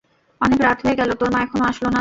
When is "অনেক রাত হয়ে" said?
0.41-0.95